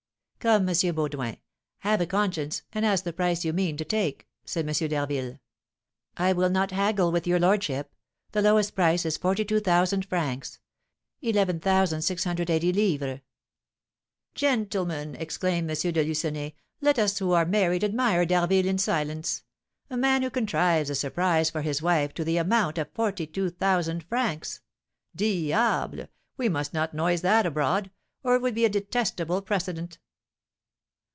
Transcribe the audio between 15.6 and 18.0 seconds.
M. de Lucenay, "let us who are married